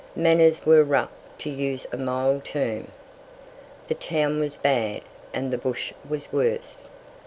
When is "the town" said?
3.87-4.39